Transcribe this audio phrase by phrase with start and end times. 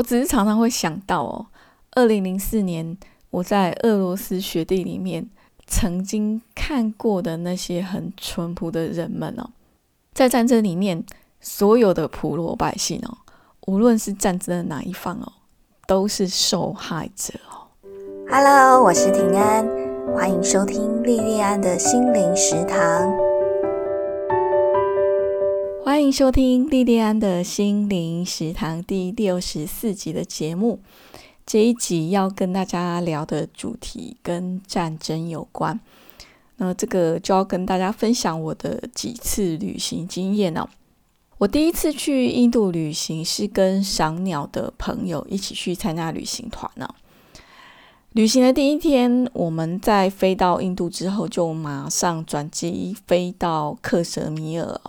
[0.00, 1.46] 我只是常常会想到哦，
[1.92, 2.96] 二零零四年
[3.28, 5.28] 我在俄罗斯雪地里面
[5.66, 9.50] 曾经看过的那些很淳朴的人们哦，
[10.14, 11.04] 在战争里面，
[11.42, 13.18] 所有的普罗百姓哦，
[13.66, 15.30] 无论是战争的哪一方哦，
[15.86, 17.68] 都是受害者哦。
[18.30, 19.68] Hello，我是平安，
[20.16, 23.29] 欢迎收听莉莉安的心灵食堂。
[25.90, 30.78] 欢迎收听莉莉安的心灵食堂第六十四集的节目。
[31.44, 35.80] 这一集要跟大家聊的主题跟战争有关。
[36.58, 40.68] 那这个就要跟大家分享我的几次旅行经验哦。
[41.38, 46.88] 我第一次去印度旅行是跟赏鸟的朋友一起去参加旅行团呢。
[48.12, 54.80] 旅行的第一天，我们在飞到印度之后，就马上转机飞到克什米尔。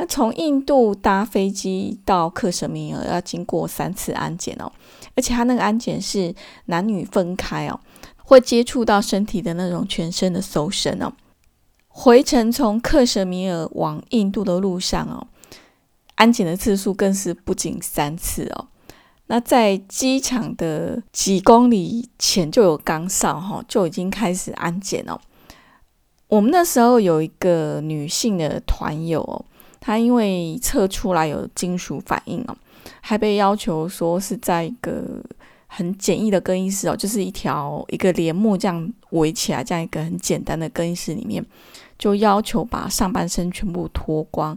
[0.00, 4.72] 那从印度搭飞机到克什米尔要经过三次安检哦，
[5.14, 7.78] 而且他那个安检是男女分开哦，
[8.16, 11.12] 会接触到身体的那种全身的搜身哦。
[11.88, 15.26] 回程从克什米尔往印度的路上哦，
[16.14, 18.68] 安检的次数更是不仅三次哦。
[19.26, 25.20] 那在机场的几公里前就有岗哨哈，就已经开始安检哦。
[26.28, 29.44] 我们那时候有一个女性的团友。
[29.80, 32.56] 他因为测出来有金属反应哦，
[33.00, 35.02] 还被要求说是在一个
[35.66, 41.44] 很简易的更衣室哦，就是一条一个帘幕这样围起来，这样一个很简单的更衣室里面，
[41.98, 44.56] 就要求把上半身全部脱光，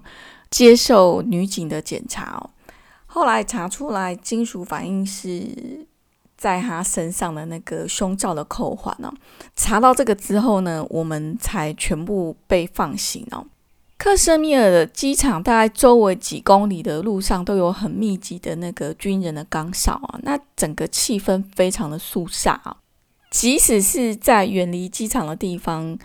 [0.52, 2.50] 接受女警的检查哦。
[3.06, 5.86] 后来查出来金属反应是
[6.36, 9.14] 在他身上的那个胸罩的扣环哦。
[9.56, 13.46] 查到这个之后呢，我们才全部被放行哦。
[13.98, 22.76] 克什米尔的机场大概周围几公里的路上都有很密集的那个军人的岗哨啊，那整个气氛非常的肃杀啊。
[23.32, 25.98] 即使是在远离机场的地方，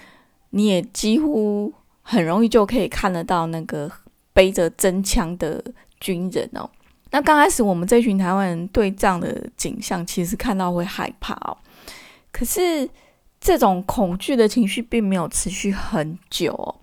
[0.51, 1.73] 你也几乎
[2.03, 3.91] 很容易就可以看得到那个
[4.33, 5.63] 背着真枪的
[5.99, 6.71] 军人哦。
[7.11, 11.57] 那刚开始我们这群台湾人对这样的景象其实看到会害怕哦，
[12.31, 12.89] 可是
[13.41, 16.77] 这种恐惧的情绪并没有持续很久哦。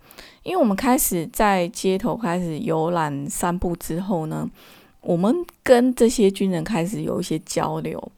[0.45, 4.47] 因为我们开始在街头开始游览散步之后呢，
[5.01, 8.11] 我们跟这些军人开始有一些交流，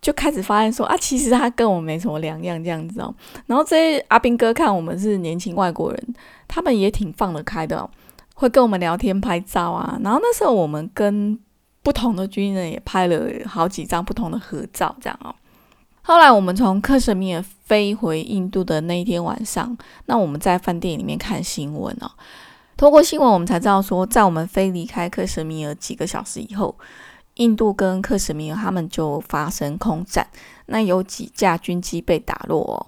[0.00, 3.14] 就开始发现说啊，其实他跟我们没什么两样这样子哦。
[3.44, 6.14] 然后这些阿兵哥看我们是年轻外国人，
[6.48, 7.88] 他们也挺放得开的，
[8.34, 10.00] 会跟我们聊天拍照啊。
[10.02, 11.38] 然后那时候我们跟
[11.82, 15.34] 不同的军人也拍了好几张不同的合照，这样哦。
[16.08, 19.76] 后来我们从克什米尔飞回印度的那一天晚上，
[20.06, 22.10] 那我们在饭店里面看新闻哦。
[22.78, 26.74] 通过新闻，我们才知道说，在我们飞离开克什米尔几个小时以后，
[27.34, 30.26] 印度跟克什米尔他们就发生空战，
[30.64, 32.62] 那有几架军机被打落。
[32.62, 32.86] 哦。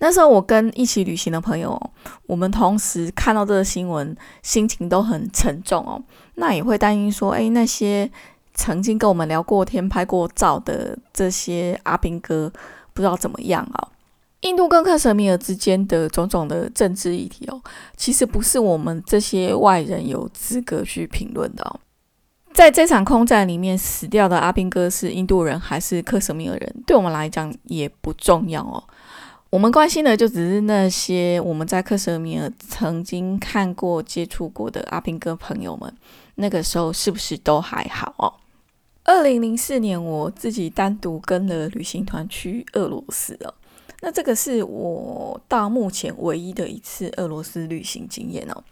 [0.00, 1.80] 那时候我跟一起旅行的朋友，
[2.26, 5.98] 我们同时看到这个新闻，心情都很沉重哦。
[6.34, 8.10] 那也会担心说，哎，那些。
[8.54, 12.50] 曾经跟我们聊过天、拍过照的这些阿兵哥，
[12.92, 13.88] 不知道怎么样啊？
[14.40, 17.60] 印度跟克什米尔之间的种种的政治议题哦，
[17.96, 21.80] 其实不是我们这些外人有资格去评论的哦。
[22.52, 28.84] 在这场空战里面死掉的阿兵哥是印度人还是克什米尔人，对我们来讲也不重要哦。
[29.50, 35.92] 我们关心的就只是那些我们在克什米尔曾经看过、接触过的阿兵哥朋友们，
[36.34, 38.32] 那个时候是不是都还好哦？
[39.04, 43.54] 二零零四年，我自己单独跟了旅行团去俄罗斯了。
[44.00, 48.64] 那这个是我到目前唯一的一次俄罗斯旅行经验哦。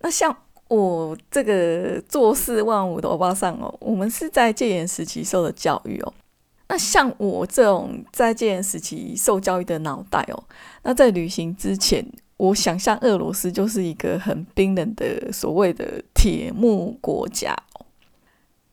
[0.00, 0.34] 那像
[0.68, 6.12] 我这个坐四万五的欧巴桑哦，我们是在戒严时期受的教育哦。
[6.68, 10.42] 那像我这种在戒严时期受教育的脑袋哦，
[10.82, 12.02] 那在旅行之前，
[12.38, 17.54] 我想象俄罗斯就是一个很冰冷的所谓的铁幕国家。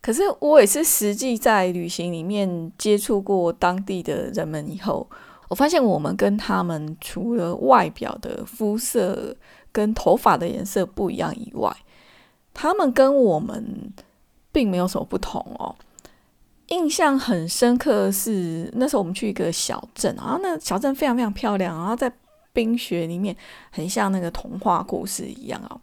[0.02, 5.08] 可是我也是实际在旅行里面接触过当地的人们以后，
[5.50, 9.36] 我发现我们跟他们除了外表的肤色
[9.72, 11.76] 跟头发的颜色不一样以外，
[12.54, 13.92] 他们跟我们
[14.52, 15.76] 并没有什么不同哦。
[16.68, 22.12] 印象很深刻的是那时候我们去一个小镇，然后那小镇非常非常漂亮，然后在
[22.54, 23.36] 冰雪里面
[23.72, 25.82] 很像那个童话故事一样哦。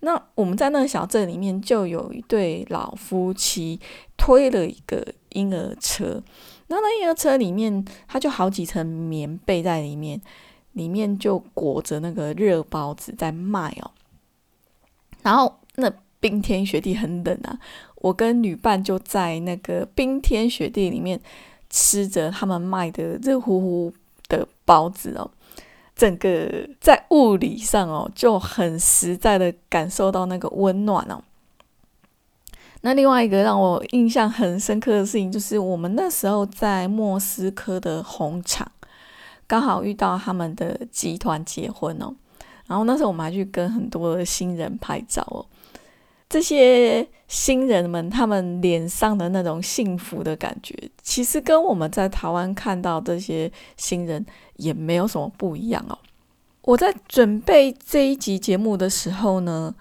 [0.00, 3.80] 那我们在那个小镇里面，就有一对老夫妻
[4.16, 6.22] 推了一个婴儿车，
[6.68, 10.20] 然后那婴儿车里面，它就好几层棉被在里面，
[10.72, 13.90] 里面就裹着那个热包子在卖哦。
[15.22, 17.58] 然后那冰天雪地很冷啊，
[17.96, 21.20] 我跟女伴就在那个冰天雪地里面
[21.68, 23.92] 吃着他们卖的热乎乎
[24.28, 25.30] 的包子哦，
[25.96, 31.20] 整个在物理上哦就很实在的感受到那个温暖哦。
[32.82, 38.70] 那另外一个让我印象很深刻的事情，就是我们那时候在莫斯科的红场，
[39.46, 42.14] 刚好遇到他们的集团结婚哦。
[42.66, 45.46] 然后那时候我们还去跟很多的新人拍照哦。
[46.36, 55.96] 这些新人们他们脸上的那种幸福的感觉，其实跟我们在台湾看到这些新人也没有什么不一样哦。
[56.60, 59.74] 我在准备这一集节目的时候呢。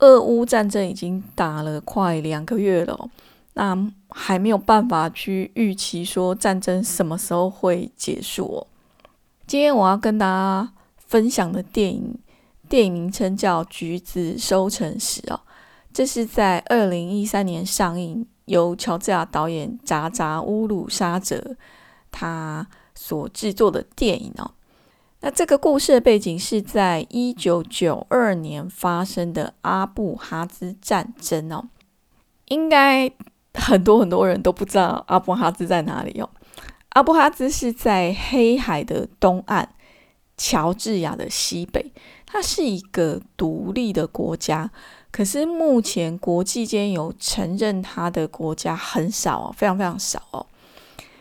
[0.00, 3.10] 俄乌战争已经打了快两个月了，
[3.54, 3.76] 那
[4.10, 8.66] 还没有办法去预期说战争什么时候会结束哦。
[9.44, 12.16] 今天我要跟大家分享的电影，
[12.68, 15.40] 电影名称叫《橘子收成时》哦，
[15.92, 21.56] 这是在二零一三年上映，由乔治亚导演扎扎乌鲁沙泽
[22.10, 24.52] 他所制作的电影哦。
[25.20, 31.68] 那这个故事的背景是在一九九二年发生的阿布哈兹战争哦，
[32.46, 33.10] 应该
[33.54, 36.30] 很多很多人都不知道阿布哈兹在哪里哦。
[36.90, 39.68] 阿布哈兹是在黑海的东岸，
[40.36, 41.92] 乔治亚的西北，
[42.24, 44.70] 它是一个独立的国家，
[45.18, 50.46] 可是目前国际间有承认它的国家很少哦，非常非常少哦。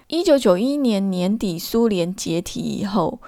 [0.06, 3.20] 一九九一年年底苏联解体以后。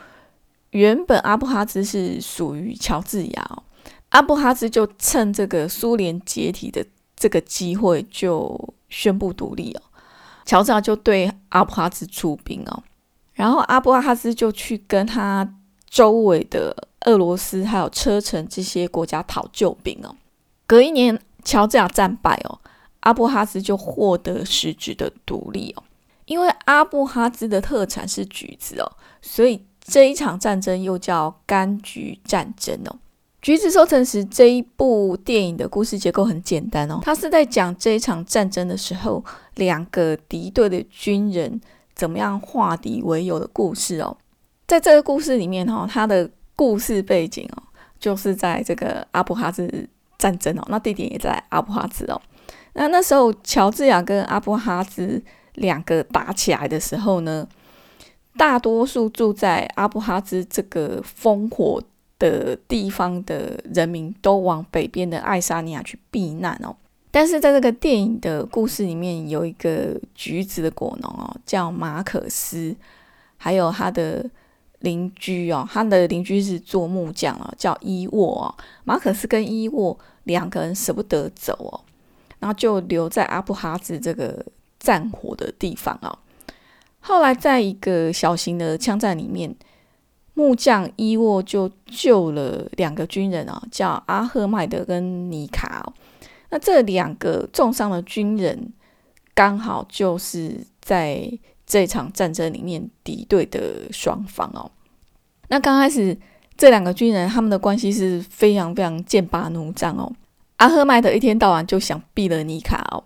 [0.70, 3.64] 原本阿布哈兹是属于乔治亚哦，
[4.10, 6.86] 阿布哈兹就趁这个苏联解体的
[7.16, 9.82] 这个机会就宣布独立哦，
[10.46, 12.84] 乔治亚就对阿布哈兹出兵哦，
[13.34, 15.56] 然后阿布哈兹就去跟他
[15.90, 20.16] 周围的俄罗斯还有车臣这些国家讨救兵哦，
[20.70, 22.62] 隔一年乔治亚战败哦，
[23.00, 25.84] 阿布哈兹就获得实质的独立哦，
[26.26, 28.92] 因为阿布哈兹的特产是橘子哦，
[29.24, 29.66] 所以。
[29.82, 33.00] 这一场战争又叫柑橘战争哦。
[33.42, 39.24] 橘子收成时这一部电影的故事结构很简单哦，它是在讲这一场战争的时候，
[39.56, 41.60] 两个敌对的军人
[41.96, 44.16] 怎么样化敌为友的故事哦。
[44.68, 47.64] 在这个故事里面哈，它的故事背景哦，
[48.00, 49.90] 就是在这个阿布哈兹
[50.20, 52.22] 战争哦，那地点也在阿布哈兹哦。
[52.74, 55.20] 那那时候乔治亚跟阿布哈兹
[55.56, 57.48] 两个打起来的时候呢？
[58.38, 61.82] 大多数住在阿布哈兹这个烽火
[62.18, 66.74] 的地方的人民都往北边的爱沙尼亚去避难哦。
[67.12, 72.74] 但是在这个电影的故事里面，有一个橘子的果农哦，叫马可斯，
[73.36, 74.24] 还有他的
[74.80, 78.56] 邻居哦，他的邻居是做木匠哦，叫伊沃哦。
[78.84, 81.80] 马可斯跟伊沃两个人舍不得走哦，
[82.40, 84.46] 然后就留在阿布哈兹这个
[84.80, 86.18] 战火的地方哦。
[87.02, 89.56] 后来，在一个小型的枪战里面，
[90.34, 95.94] 木匠伊沃就救了两个军人啊，叫阿赫迈德跟尼卡哦。
[96.50, 98.74] 那这两个重伤的军人，
[99.34, 101.32] 刚好就是在
[101.70, 104.70] 这场战争里面敌对的双方哦。
[105.48, 106.18] 那刚开始，
[106.58, 110.12] 这两个军人他们的关系是非常非常剑拔弩张哦。
[110.58, 113.02] 阿赫迈德一天到晚就想毙了尼卡哦，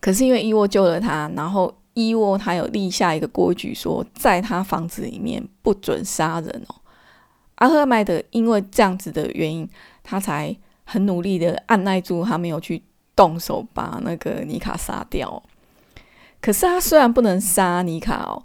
[0.00, 1.72] 可是因为伊沃救了他，然后。
[1.94, 6.74] 伊沃他有立下一个规矩，说在他房子里面不准杀人哦。
[7.56, 9.68] 阿赫迈德因为这样子的原因，
[10.04, 12.80] 他才很努力的按耐住，他没有去
[13.16, 15.42] 动手把那个尼卡杀掉。
[16.40, 18.42] 可是他虽然不能杀尼卡哦，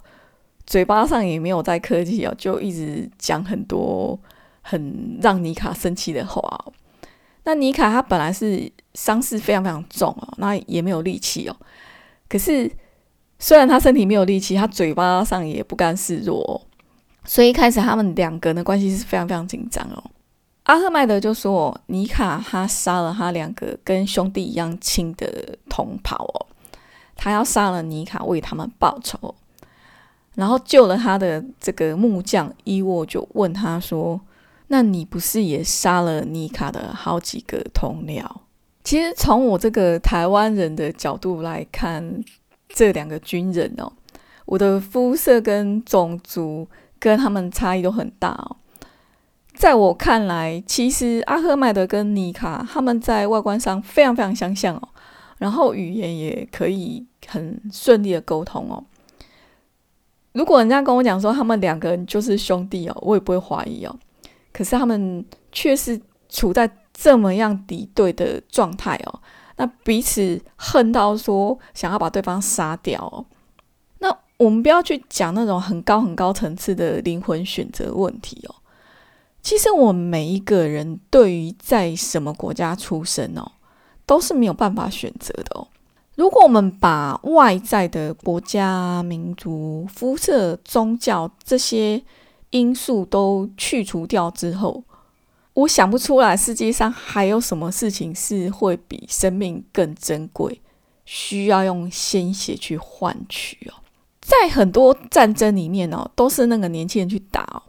[0.66, 4.18] 嘴巴上也没有在客气哦，就一直讲很多
[4.62, 6.64] 很让尼卡生气的话。
[7.44, 11.56] 那尼卡他本来是伤势非常非常重哦，那也没有力气哦，
[12.28, 12.70] 可是。
[13.38, 16.56] 虽然他身体没有力气，他嘴巴上也不甘示弱哦，
[17.26, 20.02] 所以一开始他们两个人的关系是非常非常紧张哦。
[20.62, 26.46] 阿赫迈德就说：“尼卡他杀了他两个跟兄弟一样亲的同袍哦，
[27.16, 29.34] 他要杀了尼卡为他们报仇。”
[30.36, 34.20] 然后救了他的这个木匠伊沃就问他说
[34.68, 38.24] ：“那你不是也杀了尼卡的好几个同僚？”
[38.84, 42.22] 其实从我这个台湾人的角度来看。
[42.68, 43.90] 这两个军人哦，
[44.44, 46.68] 我的肤色跟种族
[46.98, 48.56] 跟他们差异都很大哦。
[49.54, 54.88] 在我看来，其实阿赫迈德跟尼卡他们在外观上非常非常相像哦，
[55.38, 58.82] 然后语言也可以很顺利的沟通哦。
[60.32, 63.98] 如果人家跟我讲说他们两个人就是兄弟哦，我也不会怀疑哦。
[64.52, 69.20] 可是他们却是处在这么样敌对的状态哦，
[69.56, 73.24] 那彼此恨到说想要把对方杀掉哦。
[73.98, 78.54] 那我们不要去讲那种很高很高层次的灵魂选择问题哦。
[79.42, 83.52] 其实我们每一个人对于在什么国家出生哦，
[84.06, 85.66] 都是没有办法选择的哦。
[86.14, 92.02] 如果我们把外在的国家、民族、肤色、宗教这些
[92.50, 94.82] 因素都去除掉之后，
[95.52, 100.60] 我想不出来世界上还有什么事情是会比生命更珍贵，
[101.04, 103.74] 需要用鲜血去换取哦。
[104.20, 107.62] 在很多战争里面哦，都是那个年轻人去打哦。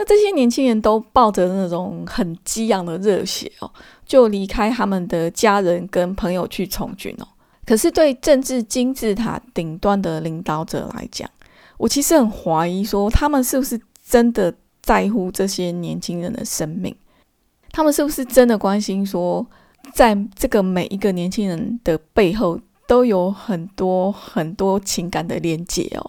[0.00, 3.68] 那这些年轻人都抱着那种很激昂的热血哦，
[4.06, 7.26] 就离开他们的家人跟朋友去从军哦。
[7.66, 11.28] 可是对政治金字塔顶端的领导者来讲，
[11.78, 16.94] 我其实很怀疑说，他们是不是真的在乎这些年轻人的生命？
[17.72, 19.44] 他们是不是真的关心说，
[19.92, 26.08] 在这个每一个年轻人的背后，都有很多很多情感的连接哦？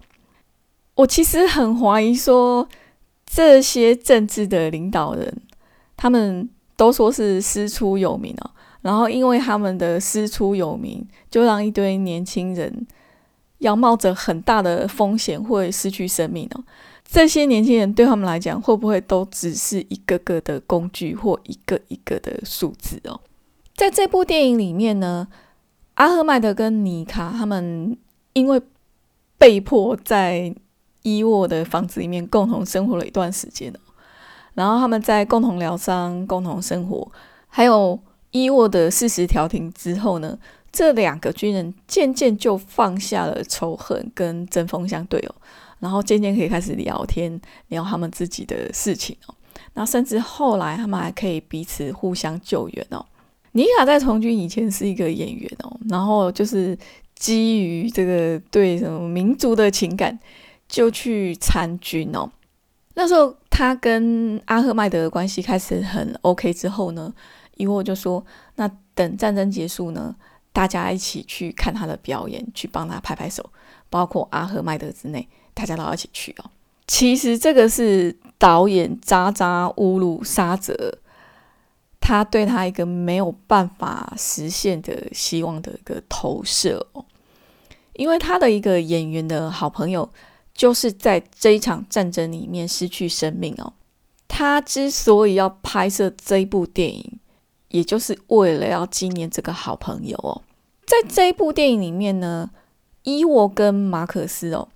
[0.93, 2.69] 我其实很怀疑说。
[3.31, 5.31] 这些政治的领导人，
[5.95, 8.49] 他们都说是师出有名哦，
[8.81, 12.87] 然后因为他们的师出有名，就让一堆年轻人
[13.59, 16.63] 要冒着很大的风险会失去生命哦。
[17.05, 23.21] 这些年轻人对他们来讲，会不会都只是一个个的工具或一个一个的数字哦？
[23.75, 25.27] 在这部电影里面呢，
[25.93, 27.95] 阿赫麦德跟妮卡他们
[28.33, 28.59] 因为
[29.37, 30.55] 被迫在。
[31.01, 33.73] 伊沃的房子里面共同生活了一段时间
[34.55, 37.09] 然后他们在共同疗伤、共同生活，
[37.47, 37.97] 还有
[38.31, 40.37] 伊沃的事实调停之后呢，
[40.71, 45.35] 这两个军人渐渐就放下了仇恨跟针锋相对哦，
[45.79, 47.39] 然后渐渐可以开始聊天，
[47.69, 49.35] 聊他们自己的事情哦，
[49.75, 53.05] 那甚至后来他们还可以彼此互相救援哦。
[53.53, 56.77] 尼卡在从军以前是一个演员哦，然后就是
[57.15, 60.19] 基于这个对什么民族的情感。
[60.69, 62.31] 就去参军哦。
[62.93, 67.13] 那时候他跟阿赫麦德的关系开始很 OK 之后呢，
[67.55, 68.23] 伊沃就说
[68.55, 70.15] ：“那等战争结束呢，
[70.53, 73.49] 大家一起去看他的表演，去帮他拍拍手，
[73.89, 76.51] 包括阿赫麦德之内，大家都要一起去哦。”
[76.87, 80.97] 其实这个是导演扎扎乌鲁沙泽
[82.01, 87.05] 他对他一个没有办法实现的希望的一个投射哦，
[87.93, 90.09] 因为他的一个演员的好朋友。
[90.59, 93.71] 就是在这一场战争里面失去生命哦。
[94.27, 97.19] 他之所以要拍摄这一部电影，
[97.69, 100.41] 也就是为了要纪念这个好朋友哦。
[100.85, 102.49] 在这一部电影里面呢，
[103.03, 104.67] 伊沃跟马克斯哦，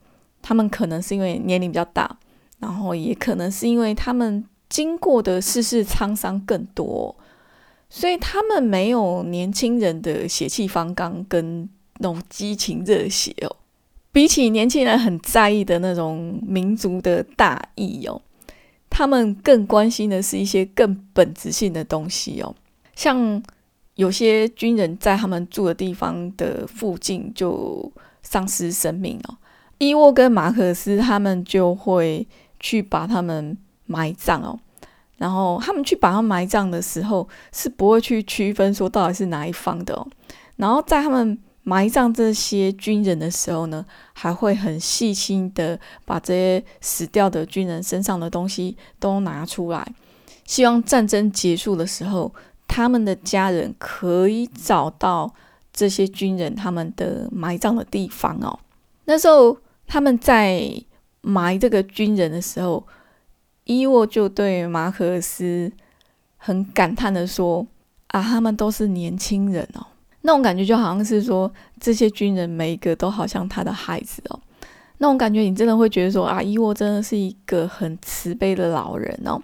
[0.41, 2.17] 他们可能是因为年龄比较大，
[2.59, 7.13] 然后也可能是因为他们经过的世事沧桑更多，
[7.89, 13.57] 所以他们没有年轻人的血气方刚跟那种激情热血哦。
[14.13, 18.21] 比起年轻人很在意的那种民族的大义哦，
[18.87, 22.53] 他们更关心的是一些更本质性的东西哦。
[22.95, 23.41] 像
[23.95, 27.91] 有些军人在他们住的地方的附近就
[28.21, 29.35] 丧失生命哦，
[29.79, 32.27] 伊沃跟马可斯他们就会
[32.59, 34.59] 去把他们埋葬哦。
[35.17, 40.07] 然后他们去把他们埋葬的时候，是不会去区分说到底是哪一方的哦。
[40.57, 41.35] 然后在他们。
[41.63, 49.85] 埋葬这些军人的时候呢，还会很细心的把这些死掉的军人身上的东西都拿出来，
[50.45, 52.33] 希望战争结束的时候，
[52.67, 55.33] 他们的家人可以找到
[55.71, 58.59] 这些军人他们的埋葬的地方哦。
[59.05, 60.69] 那时候他们在
[61.21, 62.85] 埋这个军人的时候，
[63.63, 65.71] 伊沃就对马可斯
[66.35, 67.65] 很感叹的说
[68.07, 69.87] ：“啊，他们都是年轻人哦。”
[70.25, 71.51] 那种感觉就好像是说，
[71.81, 74.39] 这些军人每一个都好像他的孩子哦。
[74.99, 79.41] 那种感觉，你真的会觉得说，啊，伊沃真的是一个很慈悲的老人哦。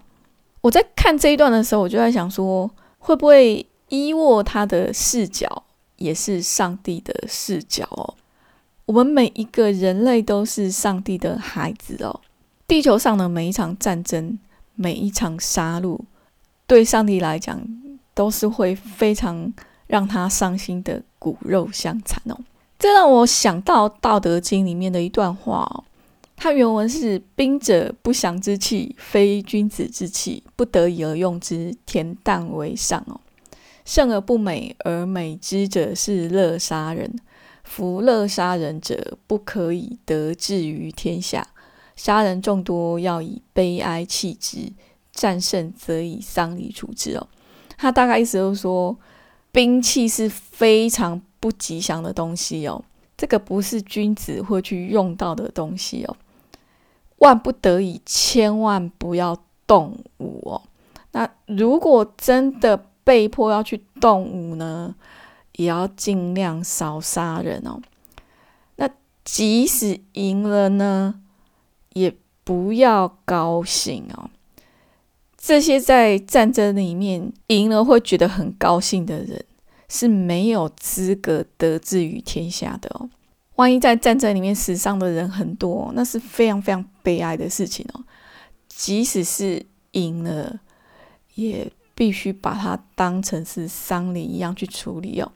[0.62, 5.63] 我在看这一段的时候，我就在想说，会不会伊沃他的视角
[5.98, 8.15] 也是上帝的视角哦？
[8.86, 12.21] 我们每一个人类都是上帝的孩子哦。
[12.65, 14.39] 地球上的每一场战争，
[14.75, 16.00] 每一场杀戮，
[16.65, 17.62] 对上帝来讲，
[18.13, 19.51] 都是会非常。
[19.89, 22.38] 让他伤心的骨肉相残哦，
[22.77, 25.84] 这让我想到《道德经》里面的一段话哦。
[26.38, 33.19] 它原文是：“兵者，不祥之器，非君子之器，不得已而用之，恬淡为上哦。
[33.84, 37.19] 胜而不美而美之者，是乐杀人。
[37.63, 41.48] 夫乐杀人者，不可以得志于天下。
[41.96, 44.74] 杀人众多，要以悲哀弃之；
[45.12, 47.27] 战胜，则以丧礼处之哦。”
[47.75, 48.98] 他大概意思就是说，
[49.51, 52.84] 兵器是非常不吉祥的东西哦，
[53.18, 56.15] 这个不是君子会去用到的东西哦，
[57.18, 60.62] 万不得已千万不要动武哦。
[61.12, 64.94] 那如果真的被迫要去动武呢，
[65.53, 67.82] 也要尽量少杀人哦。
[68.75, 68.88] 那
[69.25, 71.22] 即使赢了呢，
[71.94, 74.29] 也不要高兴哦。
[75.41, 79.43] 这些在战争里面赢了会觉得很高兴的人，
[79.88, 83.10] 是没有资格得志于天下的哦。
[83.55, 88.03] 万一在战争里面死伤的人很多，那是非常非常悲哀的事情哦。
[88.67, 90.60] 即使是赢了，
[91.36, 95.31] 也必须把它当成是丧礼一样去处理哦。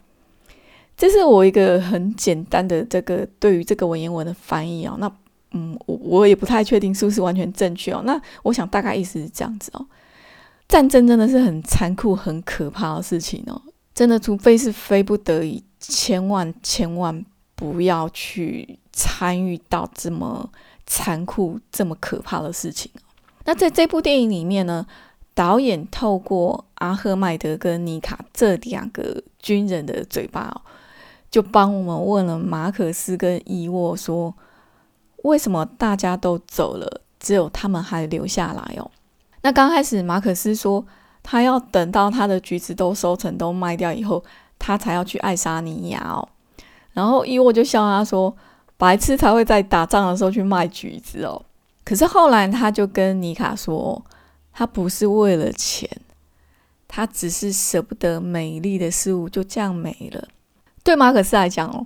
[0.96, 4.96] 这是我一个很简单的这个对于这个文言文的翻译哦。
[5.00, 5.12] 那
[5.54, 8.02] 嗯，我我也不太确定是不是完全正确哦。
[8.06, 9.86] 那我想大概意思是这样子哦。
[10.68, 13.62] 战争真的是很残酷、很可怕的事情哦。
[13.94, 20.50] 真的，除非是非不得已，千万千万不要去参与到这么
[20.88, 22.90] 残酷、这么可怕的事情
[23.46, 24.88] 那在这部电影里面呢，
[25.36, 30.62] 导演透过阿赫迈德跟尼卡这两个军人的嘴巴哦，
[31.30, 34.34] 就帮我们问了马可斯跟伊沃说。
[35.24, 38.90] 为什么大家都走了，只有他们还留下来哦？
[39.42, 40.86] 那刚开始马可斯说，
[41.22, 44.24] 他要等到他的橘子都收成、都卖掉以后，
[44.58, 46.28] 他才要去爱沙尼亚哦。
[46.94, 48.36] 然后伊沃就笑他说
[48.78, 51.44] ：“白痴才会在打仗的时候去卖橘子哦。”
[51.84, 54.02] 可是后来他就跟尼卡说，
[54.54, 55.90] 他不是为了钱，
[56.88, 60.28] 他只是舍不得美丽的事物就这样没了。
[60.84, 61.86] 对马可斯来讲哦。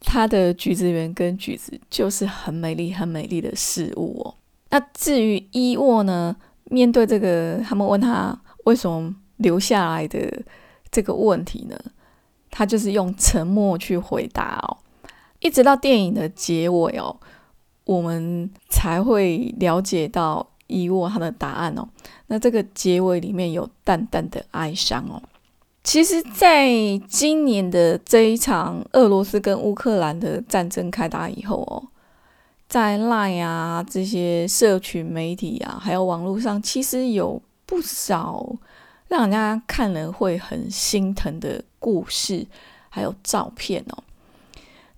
[0.00, 4.34] 他的橘子园跟橘子就是很美丽、很美丽的事物哦。
[4.70, 6.36] 那至于伊沃呢？
[6.70, 10.42] 面对这个，他们问他为什么留下来的
[10.90, 11.74] 这个问题呢？
[12.50, 14.76] 他就是用沉默去回答哦。
[15.40, 17.16] 一直到电影的结尾哦，
[17.84, 21.88] 我们才会了解到伊沃他的答案哦。
[22.26, 25.22] 那这个结尾里面有淡淡的哀伤哦。
[25.88, 26.68] 其实，在
[27.08, 31.82] 今年的这一场俄罗斯跟乌克兰的战争开打以后哦，
[32.68, 38.54] 在 Line 啊这些社群媒体啊，还有网络上，其实有不少
[39.08, 42.46] 让人家看了会很心疼的故事，
[42.90, 44.04] 还有照片哦。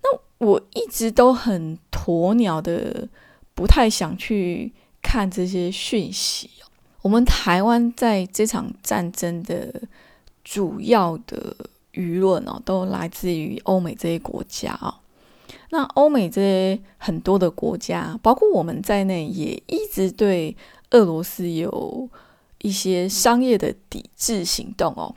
[0.03, 3.07] 那我一直都很鸵鸟的，
[3.55, 6.67] 不太想去看这些讯息哦。
[7.03, 9.83] 我们台湾在这场战争的。
[10.43, 11.55] 主要的
[11.93, 14.95] 舆论哦，都来自于欧美这些国家哦。
[15.71, 20.55] 那欧美这些很多的国家，包括我们在内，也一直对
[20.91, 22.09] 俄罗斯有
[22.61, 25.15] 一些商业的抵制行动哦。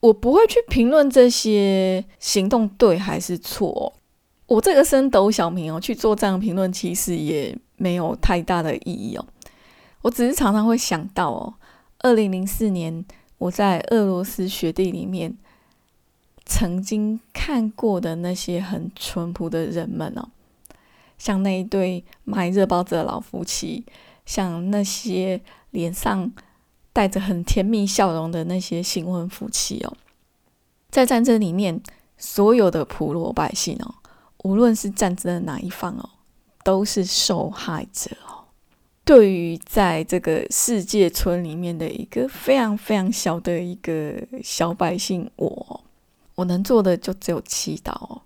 [0.00, 3.92] 我不会去评论这些行动对还是错。
[4.46, 9.24] 我这个升斗小民哦，去做这样评论，其实也没有太大的意义哦。
[10.02, 11.54] 我只是常常会想到哦，
[12.00, 13.04] 二零零四年。
[13.44, 15.36] 我在俄罗斯雪地里面
[16.46, 20.30] 曾经看过的那些很淳朴的人们哦，
[21.18, 23.84] 像那一对卖热包子的老夫妻，
[24.24, 26.32] 像那些脸上
[26.94, 29.94] 带着很甜蜜笑容的那些新婚夫妻哦，
[30.90, 31.82] 在战争里面，
[32.16, 33.94] 所有的普罗百姓哦，
[34.44, 36.08] 无论是战争的哪一方哦，
[36.64, 38.33] 都是受害者哦。
[39.04, 45.84] 对于在这个世界村里面的一个非常非常小的一个小百姓，我
[46.36, 48.20] 我能做的就只有祈祷，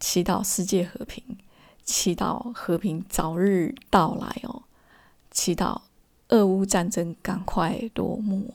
[0.00, 1.22] 祈祷世界和平，
[1.84, 4.62] 祈祷和平早日到来哦，
[5.30, 5.82] 祈祷
[6.30, 8.52] 俄乌战争赶快落幕。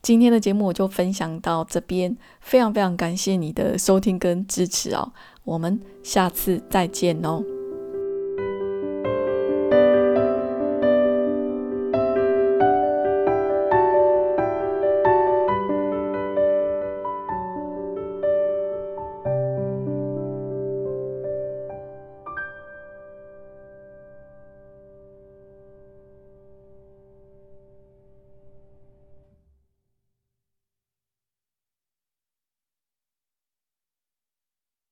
[0.00, 5.12] 今天的节目我就分享到这边，非常非常感谢你的收听跟支持哦，
[5.44, 7.59] 我们下次再见哦。